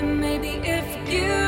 And 0.00 0.20
maybe 0.20 0.60
if 0.62 1.12
you 1.12 1.47